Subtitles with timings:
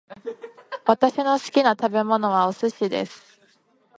[0.87, 3.39] 私の好きな食べ物はお寿司です